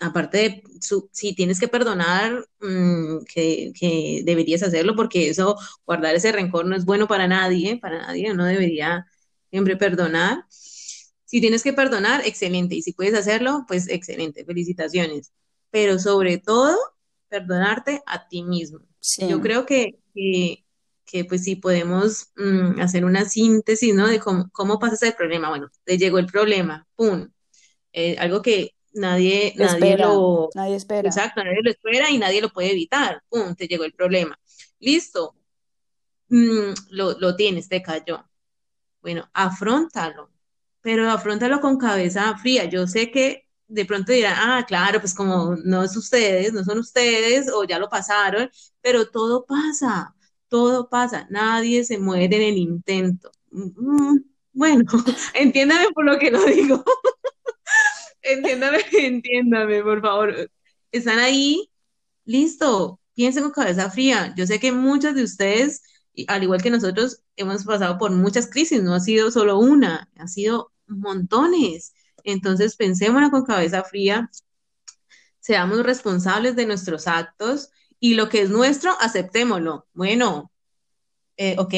Aparte 0.00 0.38
de, 0.38 0.62
su- 0.80 1.10
si 1.12 1.34
tienes 1.34 1.60
que 1.60 1.68
perdonar, 1.68 2.46
mm, 2.60 3.20
que, 3.32 3.72
que 3.78 4.22
deberías 4.24 4.62
hacerlo 4.64 4.96
porque 4.96 5.30
eso, 5.30 5.56
guardar 5.86 6.14
ese 6.16 6.32
rencor 6.32 6.66
no 6.66 6.76
es 6.76 6.84
bueno 6.86 7.08
para 7.08 7.28
nadie, 7.28 7.78
para 7.78 8.00
nadie, 8.08 8.32
uno 8.32 8.46
debería 8.46 9.06
siempre 9.50 9.76
perdonar. 9.76 10.44
Si 11.24 11.40
tienes 11.40 11.62
que 11.62 11.72
perdonar, 11.72 12.22
excelente. 12.26 12.74
Y 12.74 12.82
si 12.82 12.92
puedes 12.92 13.14
hacerlo, 13.14 13.64
pues 13.68 13.88
excelente, 13.88 14.44
felicitaciones. 14.44 15.32
Pero 15.70 15.98
sobre 15.98 16.38
todo, 16.38 16.76
perdonarte 17.30 18.02
a 18.06 18.28
ti 18.28 18.42
mismo. 18.42 18.80
sí, 19.00 19.28
Yo 19.28 19.40
creo 19.40 19.66
que, 19.66 19.98
que, 20.14 20.64
que, 21.06 21.24
pues 21.24 21.44
si 21.44 21.56
podemos 21.56 22.30
mm, 22.36 22.80
hacer 22.80 23.04
una 23.04 23.24
síntesis, 23.24 23.94
¿no? 23.94 24.08
De 24.08 24.20
cómo, 24.20 24.50
cómo 24.52 24.78
pasa 24.78 24.94
ese 24.96 25.12
problema. 25.16 25.48
Bueno, 25.50 25.70
te 25.84 25.98
llegó 25.98 26.18
el 26.18 26.26
problema, 26.26 26.86
¡pum! 26.96 27.28
eh, 27.92 28.16
algo 28.18 28.42
que 28.42 28.74
nadie, 28.94 29.54
nadie 29.56 29.94
espera, 29.94 30.06
lo, 30.06 30.50
nadie 30.54 30.76
espera. 30.76 31.08
exacto, 31.08 31.44
nadie 31.44 31.60
lo 31.62 31.70
espera 31.70 32.10
y 32.10 32.18
nadie 32.18 32.40
lo 32.42 32.50
puede 32.50 32.72
evitar. 32.72 33.22
¡Pum! 33.28 33.54
Te 33.54 33.68
llegó 33.68 33.84
el 33.84 33.94
problema. 33.94 34.38
Listo, 34.80 35.36
mm, 36.28 36.72
lo, 36.90 37.18
lo 37.18 37.36
tienes, 37.36 37.68
te 37.68 37.82
cayó. 37.82 38.24
Bueno, 39.02 39.30
afróntalo, 39.34 40.30
pero 40.82 41.10
afróntalo 41.10 41.60
con 41.60 41.78
cabeza 41.78 42.36
fría. 42.38 42.66
Yo 42.66 42.86
sé 42.86 43.10
que 43.10 43.48
de 43.70 43.84
pronto 43.86 44.12
dirán, 44.12 44.34
ah, 44.38 44.64
claro, 44.66 45.00
pues 45.00 45.14
como 45.14 45.56
no 45.64 45.82
es 45.84 45.96
ustedes, 45.96 46.52
no 46.52 46.64
son 46.64 46.78
ustedes, 46.78 47.50
o 47.52 47.64
ya 47.64 47.78
lo 47.78 47.88
pasaron, 47.88 48.50
pero 48.80 49.10
todo 49.10 49.44
pasa, 49.46 50.14
todo 50.48 50.88
pasa, 50.88 51.26
nadie 51.30 51.84
se 51.84 51.98
muere 51.98 52.36
en 52.36 52.42
el 52.42 52.58
intento. 52.58 53.30
Mm, 53.50 54.18
Bueno, 54.52 54.84
entiéndame 55.34 55.88
por 55.94 56.04
lo 56.04 56.18
que 56.18 56.30
lo 56.30 56.44
digo. 56.44 56.84
Entiéndame, 58.22 58.78
entiéndame, 58.92 59.82
por 59.82 60.00
favor. 60.00 60.50
Están 60.92 61.18
ahí, 61.18 61.70
listo, 62.24 63.00
piensen 63.14 63.44
con 63.44 63.52
cabeza 63.52 63.90
fría. 63.90 64.34
Yo 64.36 64.46
sé 64.46 64.60
que 64.60 64.72
muchos 64.72 65.14
de 65.14 65.24
ustedes, 65.24 65.82
al 66.28 66.42
igual 66.42 66.62
que 66.62 66.70
nosotros, 66.70 67.22
hemos 67.36 67.64
pasado 67.64 67.98
por 67.98 68.10
muchas 68.12 68.48
crisis, 68.50 68.82
no 68.82 68.94
ha 68.94 69.00
sido 69.00 69.30
solo 69.30 69.58
una, 69.58 70.10
ha 70.16 70.28
sido 70.28 70.72
montones. 70.86 71.94
Entonces, 72.24 72.76
pensémosla 72.76 73.30
con 73.30 73.44
cabeza 73.44 73.84
fría, 73.84 74.30
seamos 75.40 75.82
responsables 75.82 76.56
de 76.56 76.66
nuestros 76.66 77.06
actos 77.08 77.70
y 77.98 78.14
lo 78.14 78.28
que 78.28 78.42
es 78.42 78.50
nuestro, 78.50 78.92
aceptémoslo. 79.00 79.86
Bueno, 79.92 80.52
eh, 81.36 81.56
ok, 81.58 81.72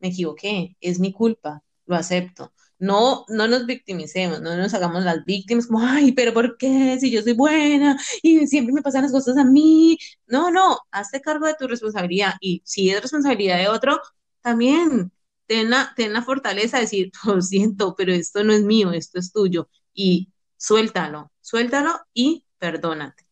me 0.00 0.08
equivoqué, 0.08 0.76
es 0.80 1.00
mi 1.00 1.12
culpa, 1.12 1.62
lo 1.86 1.96
acepto. 1.96 2.52
No, 2.78 3.24
no 3.28 3.48
nos 3.48 3.66
victimicemos, 3.66 4.40
no 4.40 4.56
nos 4.56 4.72
hagamos 4.74 5.02
las 5.04 5.24
víctimas 5.24 5.66
como, 5.66 5.80
ay, 5.80 6.12
pero 6.12 6.32
¿por 6.32 6.56
qué? 6.56 6.96
Si 7.00 7.10
yo 7.10 7.22
soy 7.22 7.32
buena 7.32 7.98
y 8.22 8.46
siempre 8.46 8.72
me 8.72 8.82
pasan 8.82 9.02
las 9.02 9.12
cosas 9.12 9.36
a 9.36 9.44
mí. 9.44 9.98
No, 10.26 10.50
no, 10.50 10.78
hazte 10.92 11.20
cargo 11.20 11.46
de 11.46 11.54
tu 11.54 11.66
responsabilidad 11.66 12.34
y 12.40 12.62
si 12.64 12.90
es 12.90 13.02
responsabilidad 13.02 13.58
de 13.58 13.68
otro, 13.68 14.00
también 14.42 15.12
ten 15.46 15.70
la, 15.70 15.92
ten 15.96 16.12
la 16.12 16.22
fortaleza 16.22 16.76
de 16.78 16.84
decir, 16.84 17.10
lo 17.24 17.42
siento, 17.42 17.94
pero 17.96 18.12
esto 18.12 18.44
no 18.44 18.52
es 18.52 18.62
mío, 18.62 18.92
esto 18.92 19.18
es 19.18 19.32
tuyo 19.32 19.68
y 19.98 20.32
suéltalo, 20.56 21.32
suéltalo 21.40 21.90
y 22.14 22.44
perdónate. 22.58 23.26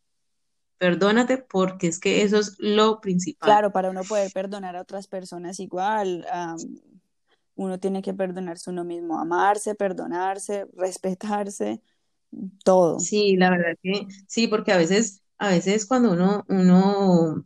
Perdónate 0.77 1.37
porque 1.37 1.87
es 1.87 1.99
que 1.99 2.21
eso 2.23 2.37
es 2.37 2.55
lo 2.59 2.99
principal. 2.99 3.47
Claro, 3.49 3.71
para 3.71 3.89
uno 3.89 4.01
poder 4.03 4.31
perdonar 4.31 4.75
a 4.75 4.81
otras 4.81 5.07
personas 5.07 5.59
igual, 5.59 6.25
uno 7.55 7.79
tiene 7.79 8.01
que 8.01 8.13
perdonarse 8.13 8.69
uno 8.69 8.83
mismo, 8.83 9.17
amarse, 9.17 9.75
perdonarse, 9.75 10.67
respetarse, 10.75 11.81
todo, 12.63 12.99
Sí, 12.99 13.37
la 13.37 13.49
verdad 13.49 13.77
que 13.81 14.05
sí, 14.27 14.47
porque 14.47 14.73
a 14.73 14.77
veces, 14.77 15.23
a 15.37 15.49
veces 15.49 15.85
cuando 15.85 16.11
uno, 16.11 16.43
uno, 16.49 17.45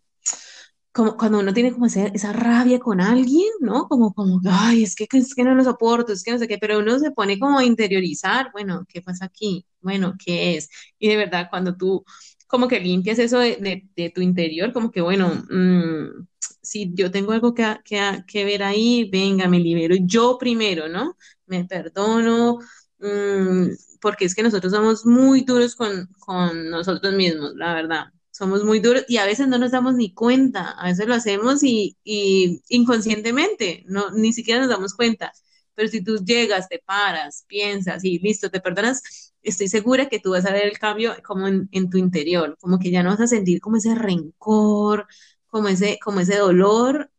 como 0.93 1.15
cuando 1.17 1.39
uno 1.39 1.53
tiene 1.53 1.71
como 1.71 1.85
ese- 1.85 2.11
esa 2.13 2.33
rabia 2.33 2.79
con 2.79 2.99
alguien, 3.01 3.47
¿no? 3.61 3.87
Como, 3.87 4.13
como, 4.13 4.41
ay, 4.49 4.83
es 4.83 4.95
que, 4.95 5.07
es 5.13 5.33
que 5.35 5.43
no 5.43 5.55
lo 5.55 5.63
soporto, 5.63 6.13
es 6.13 6.23
que 6.23 6.31
no 6.31 6.37
sé 6.39 6.47
qué, 6.47 6.57
pero 6.57 6.79
uno 6.79 6.99
se 6.99 7.11
pone 7.11 7.39
como 7.39 7.59
a 7.59 7.65
interiorizar, 7.65 8.51
bueno, 8.51 8.85
¿qué 8.89 9.01
pasa 9.01 9.25
aquí? 9.25 9.65
Bueno, 9.81 10.15
¿qué 10.23 10.57
es? 10.57 10.69
Y 10.99 11.07
de 11.09 11.17
verdad, 11.17 11.47
cuando 11.49 11.75
tú 11.77 12.03
como 12.47 12.67
que 12.67 12.79
limpias 12.81 13.19
eso 13.19 13.39
de, 13.39 13.83
de- 13.95 14.09
tu 14.09 14.21
interior, 14.21 14.73
como 14.73 14.91
que, 14.91 14.99
bueno, 15.01 15.29
mm, 15.49 16.27
si 16.61 16.91
yo 16.93 17.11
tengo 17.11 17.31
algo 17.31 17.53
que, 17.53 17.77
que, 17.85 18.23
que 18.27 18.45
ver 18.45 18.63
ahí, 18.63 19.09
venga, 19.11 19.47
me 19.47 19.59
libero 19.59 19.95
yo 19.99 20.37
primero, 20.37 20.87
¿no? 20.89 21.17
Me 21.45 21.65
perdono, 21.65 22.59
mm, 22.99 23.67
porque 24.01 24.25
es 24.25 24.35
que 24.35 24.43
nosotros 24.43 24.73
somos 24.73 25.05
muy 25.05 25.41
duros 25.43 25.75
con, 25.75 26.07
con 26.19 26.69
nosotros 26.69 27.13
mismos, 27.13 27.53
la 27.55 27.73
verdad. 27.73 28.05
Somos 28.41 28.63
muy 28.63 28.79
duros 28.79 29.05
y 29.07 29.17
a 29.17 29.25
veces 29.25 29.47
no 29.47 29.59
nos 29.59 29.69
damos 29.71 29.93
ni 29.95 30.13
cuenta, 30.15 30.71
a 30.71 30.87
veces 30.87 31.07
lo 31.07 31.13
hacemos 31.13 31.61
y, 31.63 31.95
y 32.03 32.59
inconscientemente, 32.69 33.83
no, 33.87 34.09
ni 34.11 34.33
siquiera 34.33 34.59
nos 34.61 34.69
damos 34.69 34.95
cuenta. 34.95 35.31
Pero 35.75 35.89
si 35.89 36.03
tú 36.03 36.17
llegas, 36.25 36.67
te 36.67 36.79
paras, 36.83 37.45
piensas 37.47 38.03
y 38.03 38.17
listo, 38.19 38.49
te 38.49 38.59
perdonas, 38.59 39.03
estoy 39.43 39.67
segura 39.67 40.09
que 40.09 40.19
tú 40.19 40.31
vas 40.31 40.45
a 40.45 40.53
ver 40.53 40.65
el 40.65 40.79
cambio 40.79 41.13
como 41.23 41.47
en, 41.47 41.69
en 41.71 41.89
tu 41.91 41.97
interior, 41.99 42.57
como 42.59 42.79
que 42.79 42.89
ya 42.91 43.03
no 43.03 43.11
vas 43.11 43.21
a 43.21 43.27
sentir 43.27 43.61
como 43.61 43.77
ese 43.77 43.93
rencor, 43.95 45.07
como 45.47 45.67
ese, 45.67 45.99
como 46.03 46.19
ese 46.21 46.37
dolor, 46.37 47.11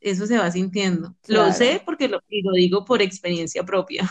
eso 0.00 0.26
se 0.26 0.38
va 0.38 0.50
sintiendo. 0.50 1.14
Lo 1.26 1.52
claro. 1.52 1.52
sé 1.52 1.82
porque 1.84 2.08
lo, 2.08 2.20
y 2.28 2.42
lo 2.42 2.52
digo 2.54 2.84
por 2.86 3.02
experiencia 3.02 3.64
propia. 3.64 4.10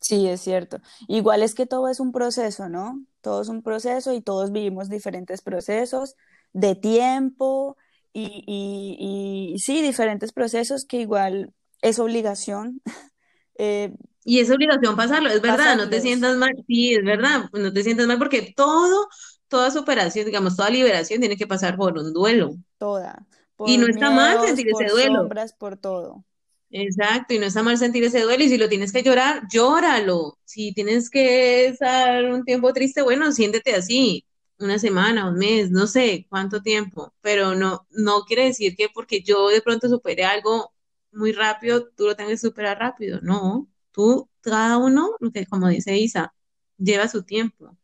Sí, 0.00 0.26
es 0.28 0.40
cierto. 0.40 0.78
Igual 1.08 1.42
es 1.42 1.54
que 1.54 1.66
todo 1.66 1.88
es 1.88 2.00
un 2.00 2.12
proceso, 2.12 2.68
¿no? 2.68 3.04
Todo 3.20 3.42
es 3.42 3.48
un 3.48 3.62
proceso 3.62 4.12
y 4.14 4.20
todos 4.22 4.52
vivimos 4.52 4.88
diferentes 4.88 5.42
procesos 5.42 6.16
de 6.52 6.74
tiempo 6.74 7.76
y, 8.12 8.44
y, 8.46 9.52
y 9.54 9.58
sí, 9.60 9.82
diferentes 9.82 10.32
procesos 10.32 10.84
que 10.84 11.00
igual 11.00 11.52
es 11.82 11.98
obligación 11.98 12.82
eh, 13.58 13.94
Y 14.24 14.40
es 14.40 14.50
obligación 14.50 14.96
pasarlo, 14.96 15.30
es 15.30 15.40
verdad, 15.40 15.76
no 15.76 15.88
te 15.88 16.00
sientas 16.00 16.36
mal, 16.36 16.52
sí, 16.66 16.94
es 16.94 17.04
verdad, 17.04 17.44
no 17.52 17.72
te 17.72 17.82
sientas 17.82 18.06
mal 18.06 18.18
porque 18.18 18.52
todo, 18.56 19.08
toda 19.48 19.70
superación, 19.70 20.26
digamos, 20.26 20.56
toda 20.56 20.70
liberación 20.70 21.20
tiene 21.20 21.36
que 21.36 21.46
pasar 21.46 21.76
por 21.76 21.98
un 21.98 22.12
duelo. 22.12 22.54
toda, 22.78 23.26
Y 23.64 23.78
no 23.78 23.86
está 23.86 24.10
mal 24.10 24.40
sentir 24.40 24.66
ese 24.70 24.86
duelo, 24.92 25.30
sombras, 25.30 25.52
por 25.52 25.76
todo. 25.76 26.24
Exacto, 26.70 27.34
y 27.34 27.38
no 27.38 27.46
está 27.46 27.62
mal 27.62 27.78
sentir 27.78 28.04
ese 28.04 28.20
duelo, 28.22 28.44
y 28.44 28.48
si 28.48 28.58
lo 28.58 28.68
tienes 28.68 28.92
que 28.92 29.02
llorar, 29.02 29.42
llóralo. 29.52 30.38
Si 30.44 30.72
tienes 30.72 31.10
que 31.10 31.66
estar 31.68 32.24
un 32.26 32.44
tiempo 32.44 32.72
triste, 32.72 33.02
bueno, 33.02 33.32
siéntete 33.32 33.74
así, 33.74 34.26
una 34.58 34.78
semana, 34.78 35.28
un 35.28 35.36
mes, 35.38 35.70
no 35.70 35.86
sé 35.86 36.26
cuánto 36.28 36.62
tiempo, 36.62 37.14
pero 37.20 37.54
no, 37.54 37.86
no 37.90 38.22
quiere 38.24 38.44
decir 38.44 38.76
que 38.76 38.88
porque 38.94 39.22
yo 39.22 39.48
de 39.48 39.62
pronto 39.62 39.88
supere 39.88 40.24
algo 40.24 40.72
muy 41.12 41.32
rápido, 41.32 41.88
tú 41.96 42.04
lo 42.06 42.14
tengas 42.16 42.32
que 42.34 42.38
superar 42.48 42.78
rápido, 42.78 43.20
no, 43.22 43.68
tú, 43.92 44.28
cada 44.40 44.76
uno, 44.78 45.10
como 45.50 45.68
dice 45.68 45.96
Isa, 45.98 46.34
lleva 46.78 47.08
su 47.08 47.22
tiempo. 47.24 47.76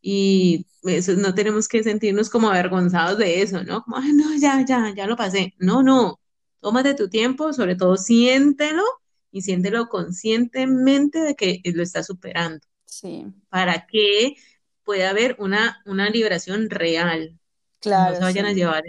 Y 0.00 0.66
eso, 0.84 1.12
no 1.14 1.34
tenemos 1.34 1.68
que 1.68 1.82
sentirnos 1.82 2.30
como 2.30 2.48
avergonzados 2.50 3.18
de 3.18 3.42
eso, 3.42 3.64
¿no? 3.64 3.82
Como, 3.82 3.96
ay, 3.98 4.12
no, 4.12 4.34
ya, 4.38 4.64
ya, 4.66 4.94
ya 4.94 5.06
lo 5.06 5.16
pasé. 5.16 5.54
No, 5.58 5.82
no, 5.82 6.20
tómate 6.66 6.94
tu 6.94 7.08
tiempo, 7.08 7.52
sobre 7.52 7.76
todo 7.76 7.96
siéntelo 7.96 8.82
y 9.30 9.42
siéntelo 9.42 9.88
conscientemente 9.88 11.20
de 11.20 11.36
que 11.36 11.60
lo 11.64 11.80
estás 11.80 12.06
superando, 12.08 12.66
Sí, 12.84 13.32
para 13.50 13.86
que 13.86 14.36
pueda 14.84 15.10
haber 15.10 15.36
una, 15.38 15.82
una 15.86 16.10
liberación 16.10 16.70
real. 16.70 17.38
Y 17.96 18.04
no 18.04 18.14
se 18.16 18.20
claro, 18.20 18.24
vayan 18.24 18.46
a 18.46 18.52
sí. 18.52 18.54
llevar 18.54 18.84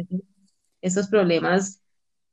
esos, 0.81 1.07
problemas, 1.10 1.81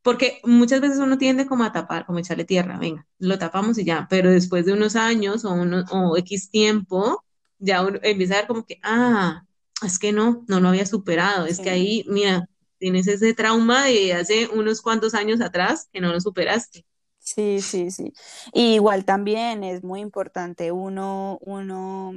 porque 0.03 0.41
muchas 0.45 0.81
veces 0.81 0.99
uno 0.99 1.19
tiende 1.19 1.47
como 1.47 1.65
a 1.65 1.73
tapar, 1.73 2.07
como 2.07 2.19
echarle 2.21 2.45
tierra, 2.45 2.79
venga, 2.79 3.07
lo 3.19 3.39
tapamos 3.39 3.79
y 3.79 3.85
ya, 3.85 4.07
pero 4.11 4.31
después 4.31 4.67
de 4.67 4.73
unos 4.75 4.97
años 4.97 5.45
o, 5.45 5.53
uno, 5.55 5.85
o 5.93 6.17
X 6.19 6.51
tiempo, 6.51 7.25
ya 7.59 7.83
uno 7.85 7.99
empieza 8.03 8.35
a 8.35 8.39
ver 8.39 8.47
como 8.49 8.67
que, 8.67 8.81
ah, 8.83 9.45
es 9.85 9.99
que 9.99 10.13
no, 10.13 10.45
no 10.49 10.61
lo 10.61 10.69
había 10.71 10.87
superado, 10.87 11.47
es 11.47 11.61
que 11.61 11.71
ahí, 11.71 12.05
mira, 12.09 12.49
tienes 12.85 13.09
ese 13.09 13.35
trauma 13.35 13.87
de 13.87 14.13
hace 14.15 14.49
unos 14.49 14.83
cuantos 14.83 15.15
años 15.15 15.41
atrás 15.41 15.89
que 15.93 16.01
no 16.01 16.13
lo 16.13 16.21
superaste. 16.21 16.85
sí, 17.19 17.63
sí, 17.63 17.91
sí. 17.91 18.13
Y 18.53 18.75
igual 18.75 19.05
también 19.05 19.65
es 19.65 19.83
muy 19.85 20.01
importante 20.01 20.73
uno, 20.73 21.39
uno 21.43 22.13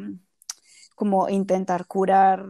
como 0.96 1.30
intentar 1.30 1.88
curar. 1.88 2.46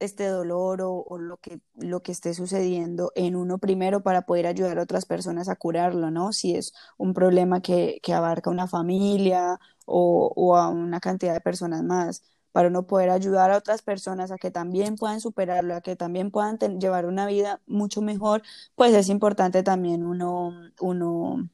este 0.00 0.26
dolor 0.28 0.82
o, 0.82 0.92
o 1.08 1.18
lo 1.18 1.38
que, 1.38 1.60
lo 1.76 2.02
que 2.02 2.12
esté 2.12 2.34
sucediendo 2.34 3.12
en 3.16 3.36
uno 3.36 3.58
primero 3.58 4.02
para 4.04 4.22
poder 4.26 4.46
ayudar 4.46 4.78
a 4.78 4.82
otras 4.84 5.06
personas 5.06 5.48
a 5.48 5.56
curarlo, 5.56 6.10
¿no? 6.12 6.32
Si 6.34 6.56
es 6.56 6.74
un 6.98 7.14
problema 7.14 7.62
que, 7.62 8.00
que 8.04 8.12
abarca 8.14 8.50
una 8.50 8.68
familia 8.68 9.58
o, 9.86 10.32
o 10.36 10.56
a 10.56 10.68
una 10.70 11.00
cantidad 11.00 11.34
de 11.34 11.40
personas 11.42 11.82
más 11.84 12.22
para 12.54 12.70
no 12.70 12.86
poder 12.86 13.10
ayudar 13.10 13.50
a 13.50 13.56
otras 13.58 13.82
personas 13.82 14.30
a 14.30 14.38
que 14.38 14.52
también 14.52 14.94
puedan 14.94 15.20
superarlo, 15.20 15.74
a 15.74 15.80
que 15.80 15.96
también 15.96 16.30
puedan 16.30 16.56
llevar 16.78 17.04
una 17.04 17.26
vida 17.26 17.60
mucho 17.66 18.00
mejor, 18.00 18.42
pues 18.76 18.94
es 18.94 19.08
importante 19.08 19.64
también 19.64 20.04
uno, 20.06 20.52
uno, 20.80 21.50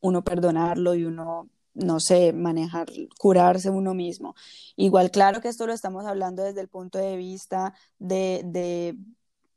uno 0.00 0.24
perdonarlo 0.24 0.94
y 0.94 1.04
uno 1.04 1.50
no 1.74 2.00
sé, 2.00 2.32
manejar, 2.32 2.88
curarse 3.18 3.68
uno 3.68 3.92
mismo. 3.92 4.34
Igual, 4.76 5.10
claro 5.10 5.42
que 5.42 5.48
esto 5.48 5.66
lo 5.66 5.74
estamos 5.74 6.06
hablando 6.06 6.42
desde 6.42 6.62
el 6.62 6.68
punto 6.68 6.98
de 6.98 7.16
vista 7.16 7.74
de, 7.98 8.42
de 8.46 8.96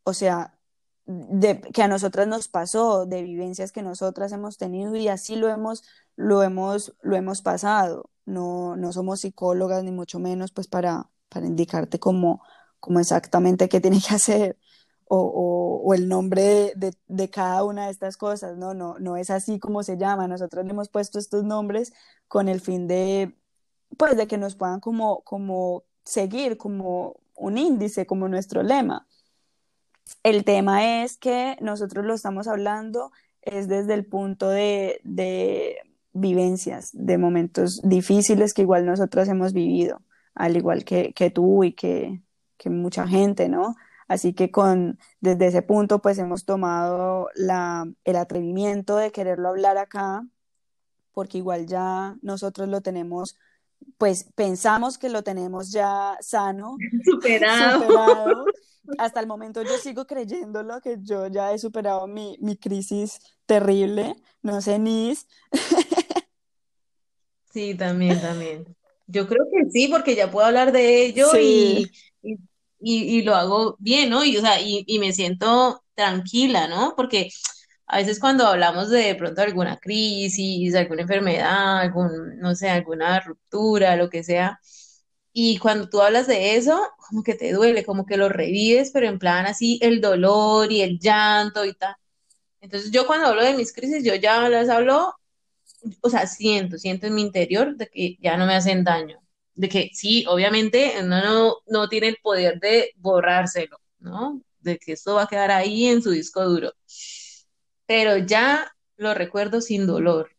o 0.03 0.13
sea, 0.13 0.57
de, 1.05 1.61
que 1.61 1.83
a 1.83 1.87
nosotras 1.87 2.27
nos 2.27 2.49
pasó, 2.49 3.05
de 3.05 3.23
vivencias 3.23 3.71
que 3.71 3.83
nosotras 3.83 4.33
hemos 4.33 4.57
tenido 4.57 4.97
y 4.97 5.07
así 5.07 5.37
lo 5.37 5.47
hemos, 5.47 5.83
lo 6.17 6.43
hemos, 6.43 6.93
lo 7.01 7.15
hemos 7.15 7.41
pasado. 7.41 8.09
No, 8.27 8.75
no 8.75 8.93
somos 8.93 9.21
psicólogas 9.21 9.83
ni 9.83 9.91
mucho 9.91 10.19
menos 10.19 10.51
pues 10.51 10.67
para, 10.67 11.09
para 11.29 11.47
indicarte 11.47 11.99
cómo, 11.99 12.43
cómo 12.79 12.99
exactamente 12.99 13.69
qué 13.69 13.81
tiene 13.81 13.99
que 14.07 14.13
hacer 14.13 14.57
o, 15.09 15.81
o, 15.85 15.93
el 15.93 16.07
nombre 16.09 16.73
de, 16.75 16.93
de, 17.07 17.29
cada 17.29 17.63
una 17.63 17.85
de 17.85 17.91
estas 17.91 18.17
cosas, 18.17 18.57
¿no? 18.57 18.73
No, 18.73 18.99
no 18.99 19.17
es 19.17 19.29
así 19.29 19.59
como 19.59 19.83
se 19.83 19.97
llama. 19.97 20.27
Nosotros 20.27 20.65
le 20.65 20.71
hemos 20.71 20.89
puesto 20.89 21.17
estos 21.17 21.43
nombres 21.45 21.93
con 22.27 22.49
el 22.49 22.59
fin 22.61 22.87
de, 22.87 23.33
pues, 23.97 24.17
de 24.17 24.27
que 24.27 24.37
nos 24.37 24.55
puedan 24.55 24.81
como, 24.81 25.21
como 25.21 25.83
seguir, 26.03 26.57
como 26.57 27.15
un 27.35 27.57
índice, 27.57 28.05
como 28.05 28.27
nuestro 28.27 28.63
lema. 28.63 29.07
El 30.23 30.43
tema 30.43 31.03
es 31.03 31.17
que 31.17 31.57
nosotros 31.61 32.05
lo 32.05 32.13
estamos 32.13 32.47
hablando 32.47 33.11
es 33.41 33.67
desde 33.67 33.93
el 33.93 34.05
punto 34.05 34.49
de, 34.49 34.99
de 35.03 35.77
vivencias, 36.19 36.91
de 36.93 37.17
momentos 37.17 37.81
difíciles 37.83 38.53
que 38.53 38.63
igual 38.63 38.85
nosotros 38.85 39.27
hemos 39.27 39.53
vivido, 39.53 40.01
al 40.35 40.57
igual 40.57 40.83
que, 40.83 41.13
que 41.13 41.29
tú 41.29 41.63
y 41.63 41.73
que, 41.73 42.21
que 42.57 42.69
mucha 42.69 43.07
gente, 43.07 43.49
¿no? 43.49 43.75
Así 44.07 44.33
que 44.33 44.51
con, 44.51 44.97
desde 45.19 45.47
ese 45.47 45.61
punto, 45.61 45.99
pues 46.01 46.17
hemos 46.17 46.45
tomado 46.45 47.29
la, 47.35 47.85
el 48.05 48.15
atrevimiento 48.15 48.95
de 48.95 49.11
quererlo 49.11 49.49
hablar 49.49 49.77
acá, 49.77 50.25
porque 51.13 51.39
igual 51.39 51.65
ya 51.67 52.15
nosotros 52.21 52.69
lo 52.69 52.81
tenemos, 52.81 53.37
pues 53.97 54.31
pensamos 54.35 54.97
que 54.97 55.09
lo 55.09 55.23
tenemos 55.23 55.71
ya 55.71 56.17
sano, 56.21 56.77
superado. 57.03 57.81
superado. 57.81 58.45
Hasta 58.97 59.19
el 59.19 59.27
momento 59.27 59.63
yo 59.63 59.77
sigo 59.77 60.07
creyéndolo, 60.07 60.79
que 60.79 60.97
yo 61.01 61.27
ya 61.27 61.51
he 61.51 61.59
superado 61.59 62.07
mi, 62.07 62.37
mi 62.39 62.55
crisis 62.55 63.19
terrible, 63.45 64.15
no 64.41 64.61
sé, 64.61 64.79
Nis. 64.79 65.27
Sí, 67.57 67.75
también, 67.75 68.19
también. 68.21 68.75
Yo 69.07 69.27
creo 69.27 69.45
que 69.51 69.69
sí, 69.71 69.87
porque 69.87 70.15
ya 70.15 70.29
puedo 70.29 70.45
hablar 70.47 70.71
de 70.71 71.05
ello 71.05 71.37
y, 71.37 71.81
Sí, 71.81 71.91
y, 72.21 72.35
y- 72.79 73.19
y 73.19 73.21
lo 73.23 73.35
hago 73.35 73.75
bien, 73.79 74.09
¿no? 74.09 74.23
Y, 74.25 74.37
o 74.37 74.41
sea, 74.41 74.61
y, 74.61 74.83
y 74.87 74.99
me 74.99 75.13
siento 75.13 75.83
tranquila, 75.95 76.67
¿no? 76.67 76.93
Porque 76.95 77.29
a 77.87 77.97
veces 77.97 78.19
cuando 78.19 78.45
hablamos 78.47 78.89
de, 78.89 78.99
de 79.03 79.15
pronto 79.15 79.41
alguna 79.41 79.77
crisis, 79.77 80.75
alguna 80.75 81.03
enfermedad, 81.03 81.79
algún, 81.79 82.37
no 82.39 82.53
sé, 82.55 82.69
alguna 82.69 83.19
ruptura, 83.21 83.95
lo 83.95 84.09
que 84.09 84.23
sea, 84.23 84.59
y 85.33 85.57
cuando 85.59 85.89
tú 85.89 86.01
hablas 86.01 86.27
de 86.27 86.55
eso, 86.55 86.79
como 87.09 87.23
que 87.23 87.35
te 87.35 87.53
duele, 87.53 87.85
como 87.85 88.05
que 88.05 88.17
lo 88.17 88.29
revives, 88.29 88.91
pero 88.91 89.07
en 89.07 89.19
plan 89.19 89.45
así 89.45 89.79
el 89.83 90.01
dolor 90.01 90.71
y 90.71 90.81
el 90.81 90.99
llanto 90.99 91.65
y 91.65 91.73
tal. 91.75 91.95
Entonces 92.61 92.91
yo 92.91 93.07
cuando 93.07 93.27
hablo 93.27 93.43
de 93.43 93.55
mis 93.55 93.73
crisis, 93.73 94.03
yo 94.03 94.15
ya 94.15 94.49
las 94.49 94.69
hablo 94.69 95.13
o 96.01 96.09
sea, 96.09 96.27
siento, 96.27 96.77
siento 96.77 97.07
en 97.07 97.15
mi 97.15 97.21
interior 97.21 97.75
de 97.77 97.87
que 97.87 98.17
ya 98.21 98.37
no 98.37 98.45
me 98.45 98.55
hacen 98.55 98.83
daño, 98.83 99.19
de 99.55 99.69
que 99.69 99.89
sí, 99.93 100.25
obviamente 100.27 100.93
uno 101.01 101.21
no, 101.23 101.55
no 101.67 101.89
tiene 101.89 102.07
el 102.09 102.17
poder 102.21 102.59
de 102.59 102.91
borrárselo, 102.97 103.77
¿no? 103.99 104.41
De 104.59 104.77
que 104.79 104.93
esto 104.93 105.15
va 105.15 105.23
a 105.23 105.27
quedar 105.27 105.51
ahí 105.51 105.85
en 105.87 106.01
su 106.01 106.11
disco 106.11 106.43
duro, 106.45 106.73
pero 107.85 108.17
ya 108.17 108.71
lo 108.97 109.13
recuerdo 109.13 109.61
sin 109.61 109.87
dolor, 109.87 110.31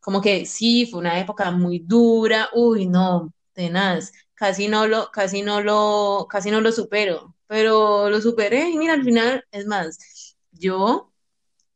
como 0.00 0.20
que 0.22 0.46
sí, 0.46 0.86
fue 0.86 1.00
una 1.00 1.20
época 1.20 1.50
muy 1.52 1.80
dura, 1.80 2.50
uy, 2.54 2.86
no, 2.88 3.32
tenaz, 3.54 4.12
casi 4.34 4.68
no 4.68 4.88
lo, 4.88 5.10
casi 5.12 5.42
no 5.42 5.62
lo, 5.62 6.26
casi 6.30 6.50
no 6.52 6.62
lo 6.62 6.72
supero, 6.72 7.36
pero 7.48 8.10
lo 8.10 8.20
superé 8.22 8.70
y 8.70 8.78
mira, 8.78 8.94
al 8.94 9.04
final, 9.04 9.44
es 9.52 9.66
más, 9.66 9.98
yo 10.52 11.11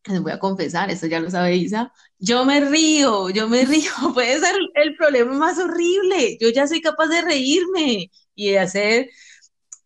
les 0.09 0.21
voy 0.23 0.33
a 0.33 0.39
confesar, 0.39 0.91
esto 0.91 1.07
ya 1.07 1.21
lo 1.21 1.31
sabe 1.31 1.57
Isa, 1.57 1.93
yo 2.19 2.45
me 2.45 2.61
río, 2.61 3.31
yo 3.31 3.49
me 3.49 3.65
río, 3.67 3.91
puede 4.15 4.39
ser 4.41 4.57
el 4.75 4.97
problema 4.97 5.33
más 5.35 5.59
horrible, 5.59 6.39
yo 6.41 6.49
ya 6.51 6.67
soy 6.67 6.81
capaz 6.81 7.09
de 7.09 7.23
reírme 7.23 8.11
y 8.35 8.51
de 8.51 8.59
hacer 8.59 9.11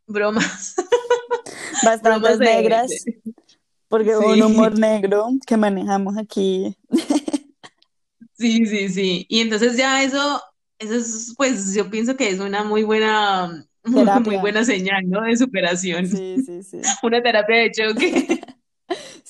bromas, 0.06 0.74
bromas 2.02 2.38
bastantes 2.38 2.38
de, 2.38 2.44
negras, 2.44 2.88
de- 2.88 3.22
porque 3.88 4.16
un 4.16 4.42
humor 4.42 4.74
sí, 4.74 4.80
negro 4.80 5.28
que 5.46 5.56
manejamos 5.56 6.16
aquí, 6.18 6.76
sí, 8.34 8.66
sí, 8.66 8.88
sí, 8.88 9.26
y 9.28 9.40
entonces 9.40 9.76
ya 9.76 10.02
eso, 10.02 10.40
eso 10.78 10.94
es, 10.94 11.34
pues 11.36 11.74
yo 11.74 11.90
pienso 11.90 12.16
que 12.16 12.28
es 12.30 12.40
una 12.40 12.64
muy 12.64 12.82
buena, 12.82 13.66
muy 13.84 14.36
buena 14.38 14.64
señal, 14.64 15.08
¿no? 15.08 15.22
De 15.22 15.36
superación, 15.36 16.06
Sí, 16.06 16.36
sí, 16.44 16.62
sí. 16.62 16.80
una 17.02 17.22
terapia 17.22 17.56
de 17.56 17.70
choque. 17.72 18.39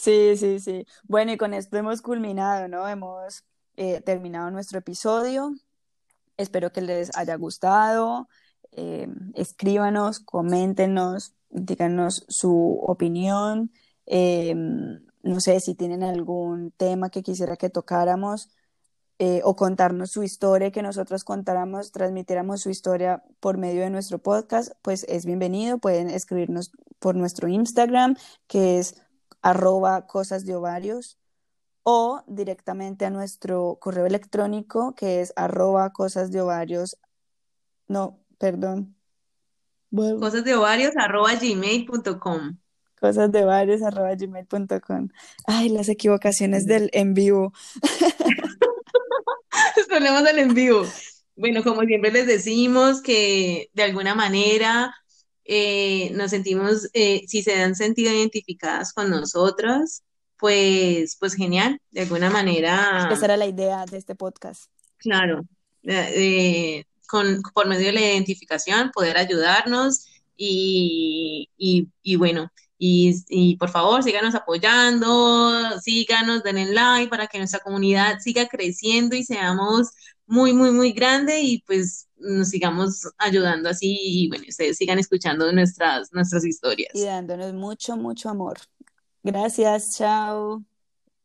Sí, 0.01 0.35
sí, 0.39 0.61
sí. 0.61 0.87
Bueno, 1.05 1.33
y 1.33 1.37
con 1.37 1.53
esto 1.53 1.77
hemos 1.77 2.01
culminado, 2.01 2.69
¿no? 2.69 2.89
Hemos 2.89 3.45
eh, 3.77 4.01
terminado 4.01 4.51
nuestro 4.51 4.79
episodio. 4.79 5.53
Espero 6.39 6.73
que 6.73 6.81
les 6.81 7.15
haya 7.19 7.35
gustado. 7.37 8.27
Eh, 8.73 9.09
escríbanos, 9.35 10.21
coméntenos, 10.21 11.35
díganos 11.51 12.25
su 12.29 12.81
opinión. 12.83 13.73
Eh, 14.07 14.55
no 14.55 15.41
sé 15.41 15.61
si 15.61 15.75
tienen 15.75 16.03
algún 16.03 16.71
tema 16.73 17.11
que 17.11 17.23
quisiera 17.23 17.57
que 17.59 17.69
tocáramos 17.69 18.49
eh, 19.19 19.43
o 19.45 19.55
contarnos 19.55 20.13
su 20.13 20.23
historia, 20.23 20.71
que 20.71 20.81
nosotros 20.81 21.25
contáramos, 21.25 21.93
transmitiéramos 21.93 22.63
su 22.63 22.71
historia 22.71 23.23
por 23.39 23.59
medio 23.59 23.83
de 23.83 23.91
nuestro 23.91 24.19
podcast, 24.19 24.73
pues 24.81 25.05
es 25.11 25.27
bienvenido. 25.27 25.77
Pueden 25.77 26.09
escribirnos 26.09 26.73
por 26.99 27.17
nuestro 27.17 27.49
Instagram, 27.49 28.17
que 28.47 28.79
es 28.79 28.95
arroba 29.43 30.07
cosas 30.07 30.45
de 30.45 30.55
ovarios, 30.55 31.19
o 31.83 32.23
directamente 32.27 33.05
a 33.05 33.11
nuestro 33.11 33.79
correo 33.81 34.07
electrónico, 34.07 34.95
que 34.95 35.21
es 35.21 35.33
arroba 35.37 35.91
cosas 35.93 36.31
de 36.31 36.41
ovarios, 36.41 36.99
no, 37.89 38.21
perdón, 38.39 38.97
vuelvo, 39.91 40.21
Cosas 40.21 40.45
de 40.45 40.55
ovarios 40.55 40.93
arroba 40.97 41.35
gmail.com. 41.35 42.59
cosas 43.01 43.33
de 43.33 43.45
ovarios 43.45 43.83
arroba 43.83 44.15
gmail.com. 44.15 45.09
Ay, 45.47 45.69
las 45.71 45.89
equivocaciones 45.89 46.67
del 46.67 46.91
en 46.93 47.15
vivo. 47.15 47.53
Ponemos 49.91 50.25
el 50.29 50.39
en 50.39 50.55
vivo. 50.55 50.85
Bueno, 51.35 51.65
como 51.65 51.83
siempre 51.83 52.13
les 52.13 52.27
decimos 52.27 53.03
que 53.03 53.71
de 53.75 53.83
alguna 53.83 54.15
manera 54.15 54.95
eh, 55.53 56.13
nos 56.15 56.31
sentimos, 56.31 56.89
eh, 56.93 57.25
si 57.27 57.43
se 57.43 57.61
han 57.61 57.75
sentido 57.75 58.13
identificadas 58.13 58.93
con 58.93 59.11
nosotras, 59.11 60.05
pues, 60.39 61.17
pues 61.19 61.35
genial. 61.35 61.81
De 61.91 62.03
alguna 62.03 62.31
manera, 62.31 63.09
Esa 63.11 63.25
era 63.27 63.37
la 63.37 63.47
idea 63.47 63.85
de 63.85 63.99
este 63.99 64.15
podcast. 64.15 64.71
claro, 64.99 65.43
eh, 65.83 66.85
con, 67.09 67.43
por 67.55 67.67
medio 67.67 67.87
de 67.87 67.93
la 67.93 68.01
identificación, 68.01 68.91
poder 68.93 69.17
ayudarnos 69.19 70.07
y, 70.37 71.49
y, 71.59 71.89
y 72.03 72.17
bueno, 72.17 72.53
y, 72.79 73.15
y 73.29 73.57
por 73.57 73.71
favor 73.71 74.03
síganos 74.05 74.35
apoyando, 74.37 75.81
síganos, 75.81 76.43
denle 76.45 76.73
like 76.73 77.09
para 77.11 77.27
que 77.27 77.39
nuestra 77.39 77.61
comunidad 77.61 78.19
siga 78.21 78.47
creciendo 78.47 79.17
y 79.17 79.25
seamos 79.25 79.89
muy, 80.31 80.53
muy, 80.53 80.71
muy 80.71 80.93
grande 80.93 81.41
y 81.41 81.61
pues 81.63 82.09
nos 82.17 82.49
sigamos 82.51 83.07
ayudando 83.19 83.69
así 83.69 83.99
y 84.01 84.29
bueno, 84.29 84.45
ustedes 84.49 84.77
sigan 84.77 84.99
escuchando 84.99 85.53
nuestras, 85.53 86.13
nuestras 86.13 86.45
y 86.45 86.49
historias. 86.51 86.93
dándonos 86.95 87.53
mucho, 87.53 87.97
mucho 87.97 88.31
amor. 88.31 88.59
Gracias, 89.23 89.97
chao. 89.97 90.65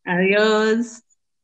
Adiós. 0.05 1.05